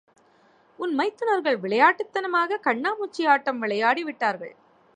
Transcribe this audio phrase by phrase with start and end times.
[0.79, 4.55] உன் மைத்துனர்கள் விளையாட்டுத்தனமாகத் கண்ணாமூச்சி ஆட்டம் விளையாடி விட்டார்கள்.